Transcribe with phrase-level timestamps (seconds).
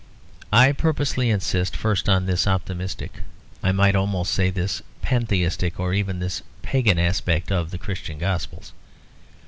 [0.51, 3.19] I purposely insist first on this optimistic,
[3.61, 8.73] I might almost say this pantheistic or even this pagan aspect of the Christian Gospels.